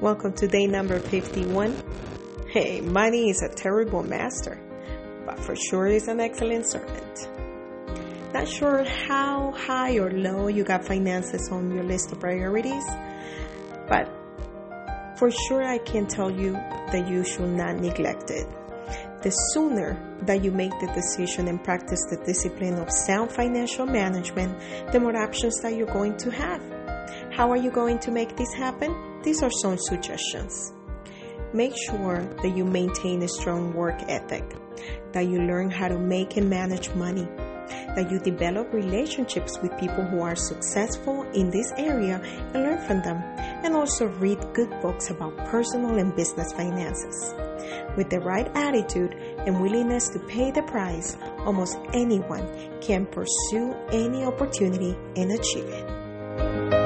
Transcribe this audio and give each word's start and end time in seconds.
Welcome 0.00 0.32
to 0.36 0.48
day 0.48 0.66
number 0.66 0.98
51. 0.98 1.76
Hey, 2.48 2.80
money 2.80 3.28
is 3.28 3.42
a 3.42 3.50
terrible 3.50 4.02
master, 4.02 4.58
but 5.26 5.38
for 5.38 5.54
sure 5.54 5.88
is 5.88 6.08
an 6.08 6.20
excellent 6.20 6.64
servant. 6.64 7.28
Not 8.32 8.48
sure 8.48 8.82
how 8.82 9.50
high 9.50 9.98
or 9.98 10.10
low 10.10 10.48
you 10.48 10.64
got 10.64 10.86
finances 10.86 11.50
on 11.52 11.70
your 11.74 11.84
list 11.84 12.12
of 12.12 12.20
priorities, 12.20 12.82
but 13.90 14.10
for 15.18 15.30
sure 15.30 15.64
I 15.64 15.76
can 15.76 16.06
tell 16.06 16.30
you 16.30 16.52
that 16.52 17.06
you 17.06 17.22
should 17.22 17.50
not 17.50 17.76
neglect 17.76 18.30
it. 18.30 18.48
The 19.20 19.30
sooner 19.52 20.00
that 20.22 20.42
you 20.42 20.50
make 20.50 20.72
the 20.80 20.90
decision 20.94 21.46
and 21.46 21.62
practice 21.62 22.00
the 22.08 22.16
discipline 22.24 22.78
of 22.78 22.90
sound 22.90 23.32
financial 23.32 23.84
management, 23.84 24.58
the 24.92 24.98
more 24.98 25.14
options 25.14 25.60
that 25.60 25.74
you're 25.74 25.92
going 25.92 26.16
to 26.16 26.30
have. 26.30 26.79
How 27.32 27.50
are 27.50 27.56
you 27.56 27.70
going 27.70 27.98
to 28.00 28.10
make 28.10 28.36
this 28.36 28.52
happen? 28.54 29.22
These 29.22 29.42
are 29.42 29.50
some 29.50 29.76
suggestions. 29.78 30.72
Make 31.52 31.74
sure 31.86 32.22
that 32.42 32.56
you 32.56 32.64
maintain 32.64 33.22
a 33.22 33.28
strong 33.28 33.74
work 33.74 34.00
ethic, 34.08 34.44
that 35.12 35.26
you 35.26 35.40
learn 35.42 35.70
how 35.70 35.88
to 35.88 35.98
make 35.98 36.36
and 36.36 36.48
manage 36.48 36.90
money, 36.94 37.26
that 37.96 38.08
you 38.10 38.20
develop 38.20 38.72
relationships 38.72 39.58
with 39.60 39.76
people 39.78 40.04
who 40.04 40.20
are 40.20 40.36
successful 40.36 41.22
in 41.32 41.50
this 41.50 41.72
area 41.76 42.20
and 42.22 42.62
learn 42.62 42.78
from 42.86 43.02
them, 43.02 43.16
and 43.64 43.74
also 43.74 44.06
read 44.06 44.38
good 44.54 44.70
books 44.80 45.10
about 45.10 45.36
personal 45.46 45.98
and 45.98 46.14
business 46.14 46.52
finances. 46.52 47.34
With 47.96 48.10
the 48.10 48.20
right 48.20 48.48
attitude 48.54 49.14
and 49.46 49.60
willingness 49.60 50.08
to 50.10 50.18
pay 50.20 50.50
the 50.50 50.62
price, 50.62 51.16
almost 51.40 51.78
anyone 51.92 52.48
can 52.80 53.06
pursue 53.06 53.74
any 53.92 54.24
opportunity 54.24 54.96
and 55.16 55.32
achieve 55.32 55.66
it. 55.66 56.79